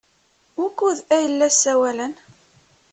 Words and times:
Wukud 0.57 0.97
ay 1.17 1.25
la 1.37 1.47
ssawalen? 1.53 2.13